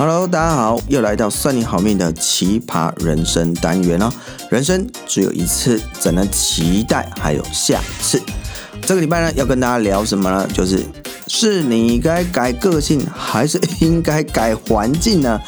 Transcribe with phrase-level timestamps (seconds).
[0.00, 4.10] Hello，大家好，又来到算你好命的奇葩人生单元哦。
[4.48, 8.18] 人生只有一次，怎能期待还有下次？
[8.80, 10.48] 这个礼拜呢，要跟大家聊什么呢？
[10.54, 10.82] 就是
[11.26, 15.38] 是你该改个性，还是应该改环境呢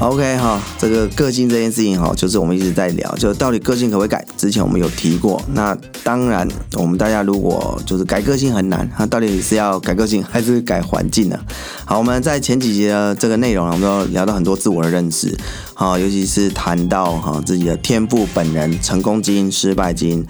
[0.00, 4.24] ？OK 哈，这个个性这件事情哈，就是我们一直在聊，就到底个性可不可以改？
[4.36, 5.42] 之前我们有提过。
[5.52, 11.38] 那当然，我们大家如果就是改个性很难，那到底是要改个性还是改环境呢？
[11.84, 15.36] 好，我们在前几集的这个内容，我们都聊到很多自我的认识，
[15.74, 20.24] 好，尤其是谈到哈自己的天赋、本人、成功基因、失败基因。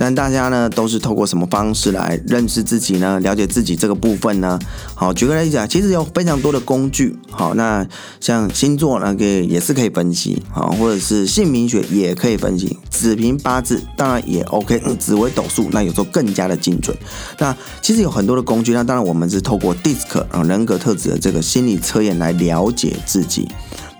[0.00, 3.20] 但大家呢，都是透过什么方式来认识自己呢？
[3.20, 4.58] 了解自己这个部分呢？
[4.94, 7.14] 好，举个例子啊，其实有非常多的工具。
[7.30, 7.86] 好，那
[8.18, 16.96] 像星座呢，可以也是可以分析，好，或者是姓名学也可以分析，子平八字当然也 OK，紫微斗数那有时候更加的精准。
[17.38, 23.46] 那其实有很多的工具，那当然我们是透过 DISC 啊人格特质的这个心理测验来了解自己。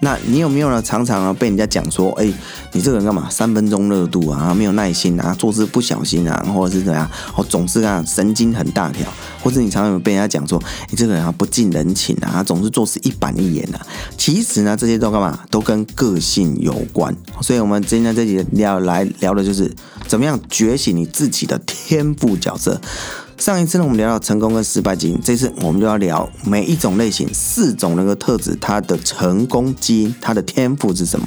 [0.02, 0.80] 那你有没有呢？
[0.82, 2.32] 常常啊被人家讲说，哎，
[2.72, 3.28] 你这个人干嘛？
[3.30, 7.08] 三分钟热度啊，没有耐心啊，做事不小心啊，或者是怎样？
[7.36, 9.06] 哦，总是啊神经很大条，
[9.42, 10.58] 或者你常常被人家讲说，
[10.90, 13.86] 你这个人啊不近人情啊，总是做事一板一眼啊。
[14.16, 15.38] 其实呢，这些都干嘛？
[15.50, 17.14] 都跟个性有关。
[17.42, 19.70] 所以我们今天这集要来聊的就是，
[20.08, 22.80] 怎么样觉醒你自己的天赋角色。
[23.40, 31.26] 上一次呢，我们聊到成功跟失败基因，这次我们就要聊每一种类型四种人格特质，它的成功基因，它的天赋是什么？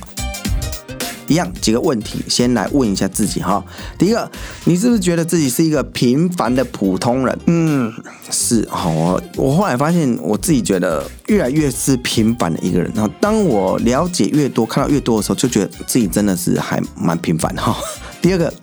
[1.28, 3.66] 一样几个问题，先来问一下自己哈。
[3.98, 4.30] 第一个，
[4.66, 7.40] 你是不是觉得自己是一个平凡的普通人？
[7.48, 7.92] 嗯，
[8.30, 8.64] 是。
[8.70, 12.92] 好，我我后来发现，我自己觉得越来越是平凡的一个人。
[12.94, 17.76] 然后，当我了解越多，看到越多的时候，就觉得自己真的是还蛮平凡哈。
[18.22, 18.54] 第二个。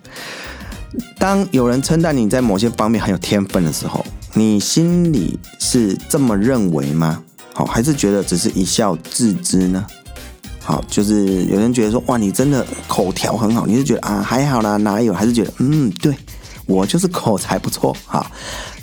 [1.17, 7.23] 当有人称赞你在某些方面很有天分的时候，你心里是这么认为吗？
[7.53, 9.85] 好，还是觉得只是一笑置之呢？
[10.63, 15.13] 好，就是有人觉得说，哇，你真的口条很好，你是觉得啊，还好啦，哪有？
[15.13, 16.15] 还是觉得嗯，对，
[16.65, 18.29] 我就是口才不错，好。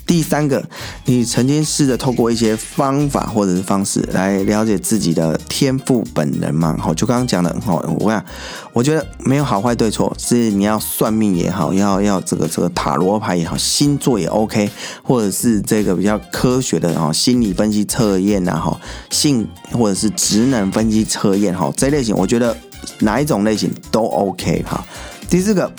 [0.08, 0.64] 第三个，
[1.04, 6.74] 你曾经试着透过一些方法或者是方式来了解自己的天赋本人吗？
[6.80, 8.24] 好，就刚刚讲的，好，我讲，
[8.72, 14.70] 我觉得没有好坏对错，是你要算命也好，要要这个这个塔罗牌也好，星座也 OK，
[15.02, 18.80] 或者是这个比较科学的哈心理分析测验呐哈
[19.10, 22.56] 性或者是职能分析测验哈这类型，我觉得
[23.00, 24.82] 哪一种类型都 OK 哈。
[25.28, 25.72] 第四个。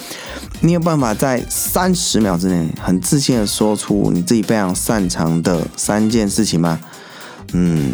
[0.61, 6.77] 你有办法在三十秒之内很自信的说出你自己非常擅长的三件事情吗？
[7.53, 7.93] 嗯，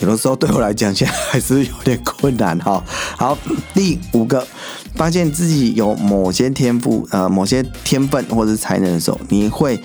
[0.00, 2.82] 有的时候对我来讲，现在还是有点困难哈。
[3.18, 3.36] 好，
[3.74, 4.46] 第五个，
[4.94, 9.78] 发现自己有某些天赋，呃，某些天分或者是才能的时候，你会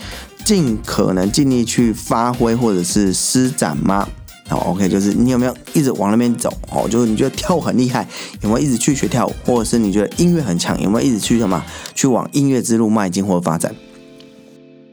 [0.46, 4.08] 尽可能尽力去发挥或者是施展吗？
[4.54, 6.54] 好，OK，就是你有没有一直往那边走？
[6.70, 8.08] 哦，就是你觉得跳舞很厉害，
[8.42, 9.34] 有没有一直去学跳舞？
[9.44, 11.66] 或者是你觉得音乐很强，有没有一直去什么
[11.96, 13.74] 去往音乐之路迈进或发展？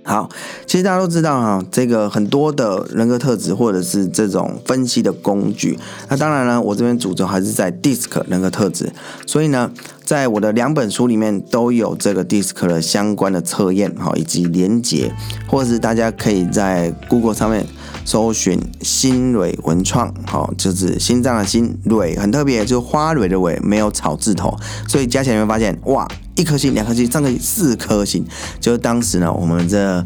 [0.03, 0.31] 好，
[0.66, 5.78] 其实大家都知道哈，这个很多的人格特质或者是这种分析的工具。
[6.09, 8.91] 那当然呢，我这边主轴还是在 DISC 人格特质，
[9.27, 9.71] 所以呢，
[10.10, 15.15] 在我的两本书里面都有这个 DISC 的相关的测验，哈，以及连结，
[15.47, 17.65] 或者是大家可以在 Google 上面
[18.04, 24.53] 搜寻新蕊文创，好，就是心脏的心蕊很特别，就是花蕊的蕊，没有草字头，
[24.88, 26.09] 所以加起来你会发现，哇。
[26.37, 28.25] 一颗星、两颗星、三颗星、四颗星，
[28.59, 30.04] 就是当时呢，我们这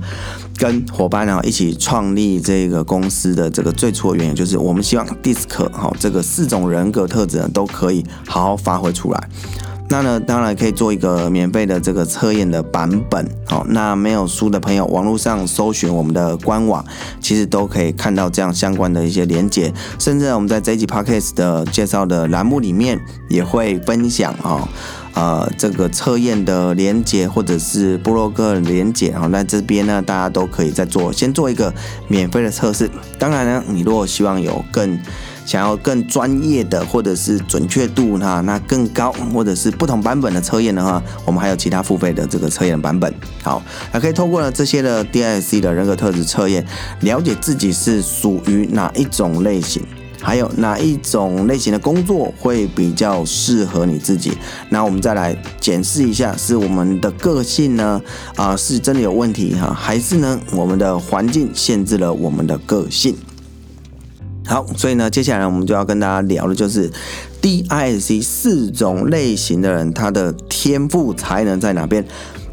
[0.59, 9.29] 跟伙伴呢一起创立这个公司的这个最初的原因，就是我们希望 DISC 哈这个四种人格特质呢都可以好好发挥出来。
[9.89, 13.29] 那呢，当然可以做一个免费的这个测验的版本。
[13.47, 16.85] 好，那没有书的朋友，网络上搜寻我们的官网，
[17.21, 24.69] 其实都可以看到这样相关的一些连接，甚至我们在这一集 Podcast 的介绍的栏目里面也会分享哈。
[25.13, 31.73] 呃，这个测验的连接或者是部落格连接，好，那这边呢，大家都可以再做，先做一个
[32.09, 32.91] 免费的测试。
[33.17, 34.99] 当然呢，你如果希望有更
[35.45, 43.13] 想要更专业的，或者是准确度哈，那更高，或者是不同版本的测验的话，我们还有其他付费的这个测验版本。
[43.43, 46.67] 好，还可以透过了这些的 D I C 的人格特质测验，
[47.01, 49.83] 了解自己是属于哪一种类型。
[50.23, 54.33] 还有哪一种类型的工作会比较适合你自己？
[54.71, 58.01] 那我们再来检视一下，是我们的个性呢？
[58.35, 63.15] 啊、是真的有问题哈，还是呢，我们的环境限制了我们的个性？
[64.47, 66.91] 好，所以呢，接下来我们就要跟大家聊的就是
[67.41, 72.05] DISC 四种类型的人，他的天赋才能在哪边？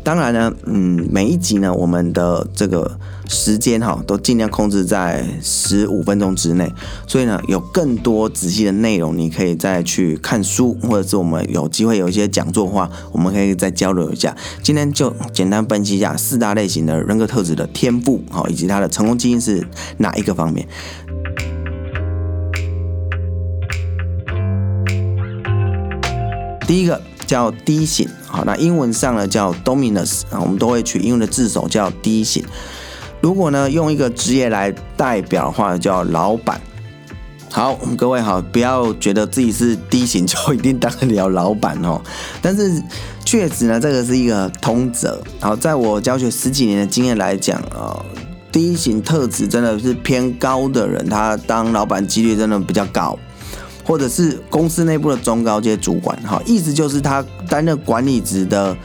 [0.04, 2.98] 当然呢，嗯，每一集呢，我们的这个
[3.28, 6.72] 时间哈，都尽量控制在十五分钟之内。
[7.06, 14.36] 所以呢，有更多仔细的内容，你可以再去看书，或者是我们有机会有一些讲座的话，我们可以再交流一下。
[14.64, 19.64] 今天就简单分析一下四大类型的人格特质的天赋，好，以及他的成功基因是
[19.98, 20.68] 哪一个方面。
[26.72, 27.02] 第一个。
[27.28, 32.44] 叫 D 型，好，那英文上呢叫 Dominus 啊，我们都会取英文的字首叫 D 型。
[33.22, 36.60] 如果呢用一个职业来代表的话，叫老板。
[37.50, 42.02] 好，各位好，不要觉得自己是 D 型就一定当得了老板哦。
[42.42, 42.84] 但是
[43.24, 45.22] 确实呢，这个是一个通则。
[45.40, 47.96] 好，在我教学十几年的经验来讲啊
[48.52, 53.18] ，D 型特质真的是偏高的人，他当老板几率真的比较高。
[53.84, 58.76] 或者是公司内部的中高阶主管，哈，意思就是他担任管理职的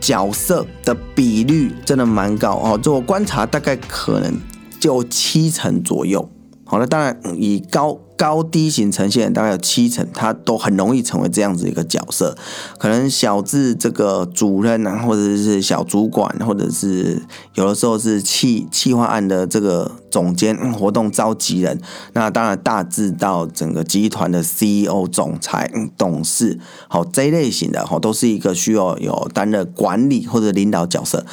[0.00, 2.78] 角色的比率真的蛮高哦。
[2.82, 4.34] 就我观察，大概可能
[4.78, 6.28] 就七成左右。
[6.64, 7.98] 好了，当然以高。
[8.14, 12.36] 高低型呈现大概有七成，他都很容易成为这样子一个角色，
[12.78, 17.20] 可能小至这个主任啊，或者是小主管，或者是
[17.54, 21.80] 有的时候是企企划案的这个总监、活动召集人。
[22.12, 31.24] 那当然大致到整个集团的 CEO、总裁、董事，好这一类型的哈，都是一个需要有担任管理或者领导角色。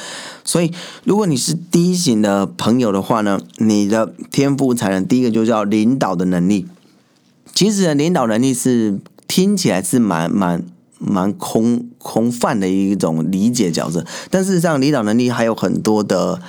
[0.42, 0.72] 所以
[1.04, 6.66] 如果你是 D 型的朋友的话呢，你的天赋才能第一个就叫领导的能力。
[7.52, 8.98] 其实领导能力是
[9.28, 10.64] 听起来是蛮蛮
[10.98, 16.40] 蛮空空泛的一种理解角色，但事实上领导能力还有很多的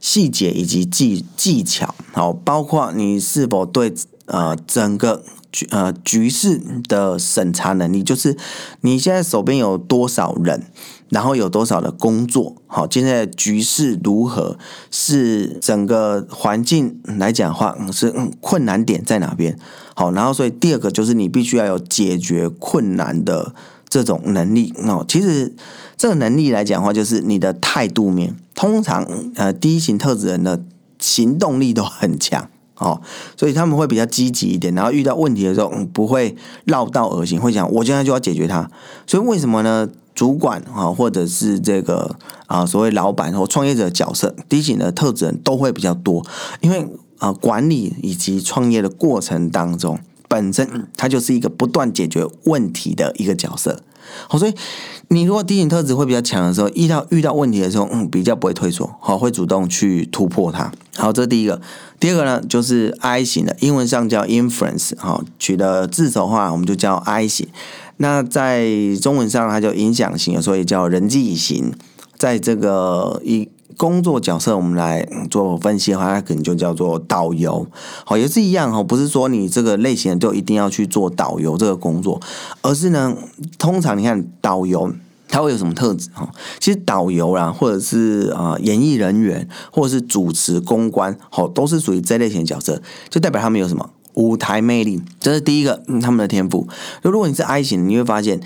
[0.00, 3.94] 细节以及技技巧，好，包括你是否对
[4.26, 8.36] 呃整个局呃局势的审查能力，就是
[8.80, 10.64] 你现在手边有多少人。
[11.10, 12.54] 然后有多少的工作？
[12.66, 14.58] 好，现在局势如何？
[14.90, 18.12] 是整个环境来讲话，是
[18.42, 19.58] 困难点在哪边？
[19.94, 23.54] 好，然后所以第二个就是你必须要有解决困难的
[23.88, 25.04] 这种能力哦。
[25.08, 25.54] 其实
[25.96, 28.36] 这个能力来讲的话，就是你的态度面。
[28.54, 29.06] 通常
[29.36, 30.60] 呃第一型特质人的
[30.98, 33.00] 行动力都很强哦，
[33.36, 34.74] 所以他们会比较积极一点。
[34.74, 38.68] 然后遇到问题的时候，不会绕道而行，会想我现在就要解决它。
[39.06, 39.88] 所以为什么呢？
[40.14, 42.16] 主管啊，或者是这个
[42.48, 46.26] 啊，所谓老板或创业者角色，D 型的特质人都会比较多，
[46.60, 46.84] 因为
[47.18, 49.96] 啊，管理以及创业的过程当中，
[50.28, 53.82] 本身它就是一个不断解决问题的一个角色。
[54.26, 54.54] 好，所以
[55.08, 60.72] 你如果低型特质会比较强的时候，遇到遇到问题的时候，嗯，比较不会退缩，好，会主动去突破它。
[60.96, 61.60] 好，这是第一个。
[62.00, 67.48] 第二个呢，就是 I 型的，英文上叫 influence，好，取的字首的话，我们就叫 I 型。
[67.98, 68.66] 那在
[69.02, 71.74] 中文上，它叫影响型，所以叫人际型。
[72.16, 73.48] 在这个一
[73.78, 77.66] 工作角色，我们来做分析的话，它可能就叫做导游。
[78.04, 82.20] 好，也是一样哈，不是说你这个类型就一定要去做导游这个工作，
[82.60, 83.16] 而是呢，
[83.56, 84.92] 通常你看导游
[85.28, 86.28] 他会有什么特质哈？
[86.58, 93.88] 其实导游啦，或者是啊演艺人员，或者是主持公关，好，都是属于这类型的角色，就代表他们有什么？
[94.14, 96.66] 舞台魅力，这是第一个，嗯，他们的天赋。
[97.04, 98.40] 就如果你是 I 型，你会发现，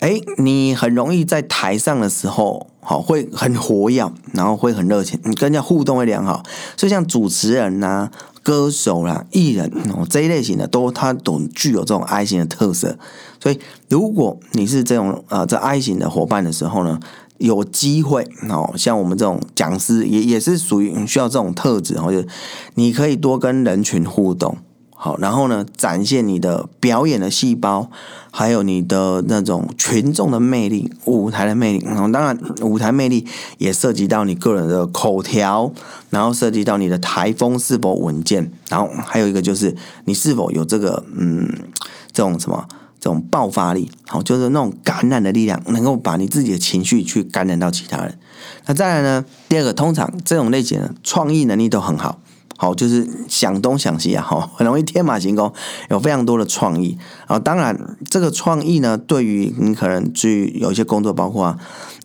[0.00, 6.42] 哎，你很容易在台上的时候，好，会很活跃，然后会很热情，你跟人家互动会良好。
[6.76, 8.10] 所以像主持人呐、
[8.42, 12.98] 歌手啦、艺人哦这一类型的，都他都具有这种 I 型的特色。
[13.42, 17.00] 所以如果你是这种呃这 I 型的伙伴的时候呢，
[17.38, 22.22] 有机会哦，像我们这种讲师也也是属于需要这种特质，然后就
[22.74, 24.58] 你可以多跟人群互动。
[24.98, 27.90] 好，然后呢，展现你的表演的细胞，
[28.30, 31.84] 还有你的那种群众的魅力、舞台的魅力。
[31.84, 33.26] 然后，当然，舞台魅力
[33.58, 35.70] 也涉及到你个人的口条，
[36.08, 39.76] 然后涉及到你的台风是否稳健，然后还有一个就是
[40.06, 41.46] 你是否有这个嗯，
[42.10, 42.66] 这种什么
[42.98, 48.18] 这种爆发力，好，就是那种感染的力量，能够把你自己的情绪去感染到其他人。
[48.64, 52.18] 那再来呢，第二个，通常这种类型的创意能力都很好。
[52.56, 55.52] 好，就是想东想西啊，哈，很容易天马行空，
[55.90, 56.96] 有非常多的创意
[57.26, 57.38] 啊。
[57.38, 61.56] 当然，这个创意呢，对于你可能去有一些工作，包括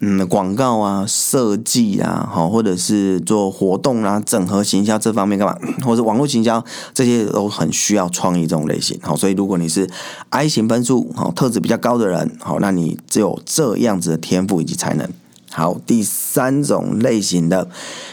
[0.01, 9.00] 嗯广告啊、设计啊，好，或者是做活动啊、整合行销这方面干嘛，或者网络行销这些都很需要创意这种类型。
[9.01, 9.89] 好，所以如果你是
[10.29, 15.10] I 型分数好特质比较高的人，好，那你只有这样子的天赋以及才能。
[15.53, 17.67] 好，第三种类型的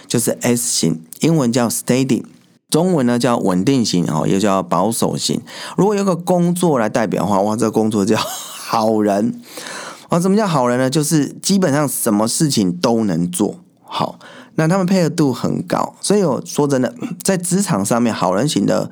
[0.09, 2.25] 就是 S 型，英文叫 Steady，
[2.69, 5.41] 中文呢叫稳定型，哦，又叫保守型。
[5.77, 9.41] 如果有个工作来代表的话，哇，这个工作叫好人。
[10.09, 10.91] 啊，什么叫好人呢？
[10.91, 14.19] 就是基本上什么事情都能做好，
[14.57, 15.95] 那他们配合度很高。
[16.01, 16.93] 所以我说真的，
[17.23, 18.91] 在职场上面，好人型的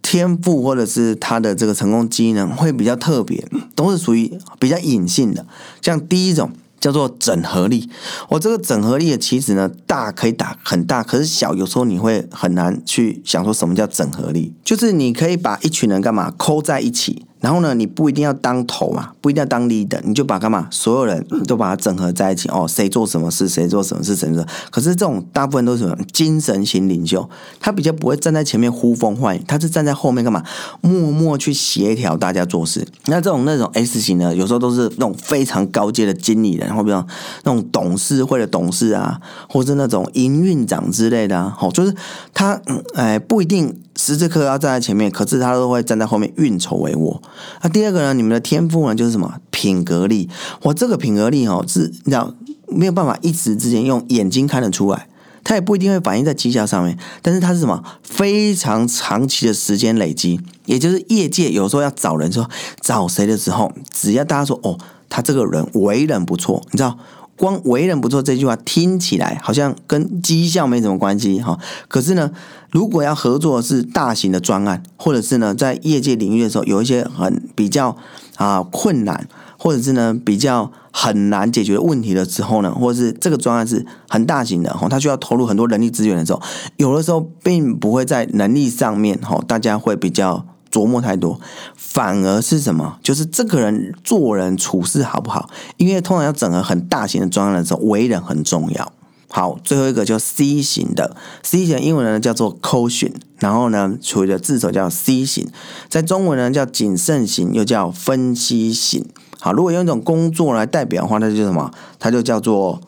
[0.00, 5.44] 天赋或者是他的这个成功机能会比较特别，都是属于比较隐性的。
[5.82, 6.50] 像第一种。
[6.84, 7.88] 叫做整合力，
[8.28, 17.24] 我这个整合力的棋子呢，大可以打很大，可是小有时候你会很难去想说什么叫整合力，就是你可以把一群人干嘛扣在一起。
[17.44, 22.66] 然后呢，你不一定要当头嘛，不一定要当 leader，你就把干嘛，所有人 都把它整合在一起哦。
[22.66, 24.42] 谁做什么事，谁做什么事，谁做。
[24.70, 27.28] 可是这种大部分都是什么精神型领袖，
[27.60, 30.42] 他比较不会站在前面呼风唤雨，他是站在后面干嘛，
[30.80, 32.88] 默默去协调大家做事。
[33.08, 36.96] 那这种那种 S 型的，有时候都是那种非常高阶的经理人，然后比如
[37.42, 39.20] 那种董事会的董事啊，
[39.50, 41.94] 或是那种营运长之类的啊，好，就是
[42.32, 42.58] 他
[42.94, 43.78] 哎不一定。
[44.04, 47.18] 时时刻刻要站在前面，可是他都会站在后面运筹帷幄。
[47.62, 48.12] 那第二个呢？
[48.12, 48.94] 你们的天赋呢？
[48.94, 50.28] 就是什么品格力？
[50.60, 52.34] 我这个品格力哦，是你知道
[52.68, 55.08] 没有办法一时之间用眼睛看得出来，
[55.42, 56.98] 它也不一定会反映在绩效上面。
[57.22, 57.82] 但是它是什么？
[58.02, 62.46] 非常长期的时间累积，也就是业界有时候要找人说
[62.82, 64.76] 找谁的时候，只要大家说哦，
[65.08, 66.98] 他这个人为人不错，你知道。
[67.36, 72.30] 光为人不错这句话听起来好像跟绩效没什么关系哈，可是呢，
[72.70, 77.96] 如果要合作是大型的专案，或者是呢在业界领域的时候有一些很比较
[78.36, 79.26] 啊困难，
[79.58, 86.40] 或者是呢比较很难解决问题的时候呢，或者是这个专案是很大型的哈，它需要投入很多人力资源的时候，
[86.76, 90.46] 有的时候并不会在能力上面哈，大家会比较。
[90.74, 91.40] 琢磨太多，
[91.76, 92.98] 反而是什么？
[93.00, 95.48] 就是这个人做人处事好不好？
[95.76, 98.92] 因为通常要整合很大型的专案的时候，为人很重要。
[99.28, 105.48] 好，最后一个叫 C 型的，C 型的英文呢叫做 caution，然后呢，处于的字首叫 C 型，
[105.88, 109.06] 在中文呢叫谨慎型，又叫分析型。
[109.38, 111.70] 好，如果用一种工作来代表的话，那就叫什么？
[111.98, 112.80] 它就叫做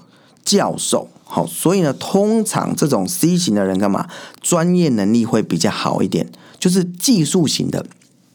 [0.44, 1.08] 教授。
[1.24, 4.08] 好，所以呢，通常这种 C 型的人干嘛？
[4.40, 6.30] 专业能力会比较好一点。
[6.58, 7.86] 就是技术型的，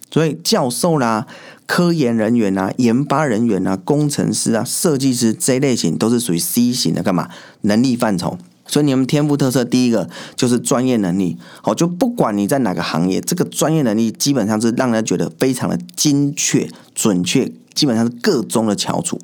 [0.09, 1.27] 所以教授啦、
[1.65, 7.29] 科研人员啊、研发人员啊、工程师啊、设计师这一类型都是属于 C 型的，干嘛？
[7.61, 8.37] 能力范畴。
[8.67, 11.37] 所以你们天赋特色第一个就是专业能力。
[11.61, 19.19] 好，就不管你在哪个行业，这个专业能力基本上是让人觉得非常的精确、准确，基本上是各中的翘楚。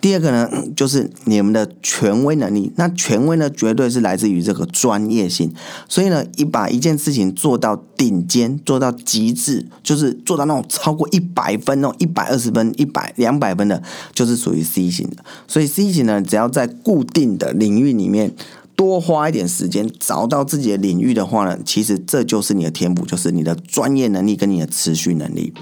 [0.00, 2.72] 第二个呢，就是你们的权威能力。
[2.76, 5.52] 那权威呢，绝对是来自于这个专业性。
[5.88, 15.24] 所以呢，你把一件事情做到顶尖，做到极致，就是做到那种超过一百分、那种一百二十分、一百两百分的，就是属于 C 型的。
[15.48, 18.32] 所以 C 型呢，只要在固定的领域里面
[18.76, 25.52] 多花一点时间，找到自己的领域的话呢，其实这就是你的天赋，就是你的专业能力跟你的持续能力。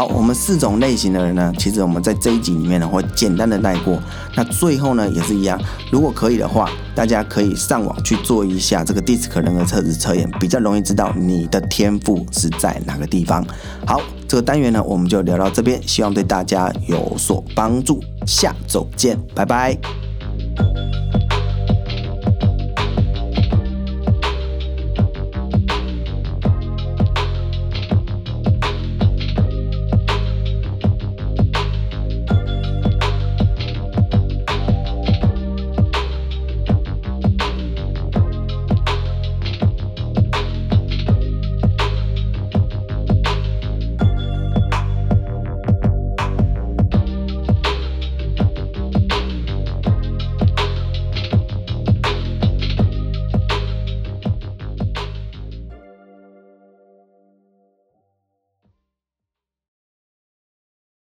[0.00, 4.02] 好，我们四种类型的人呢，其实我们在这一集里面呢会简单的带过。
[4.34, 5.60] 那最后呢也是一样，
[5.92, 13.44] 如果可以的话，大家可以上网去做一下这个 DISC 人格测试测验，比较容易知道你的天赋是在哪个地方。
[13.84, 18.02] 好，这个单元呢我们就聊到这边，希望对大家有所帮助。
[18.26, 19.76] 下周见，拜拜。